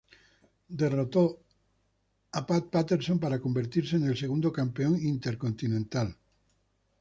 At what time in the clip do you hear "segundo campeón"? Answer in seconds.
4.17-4.97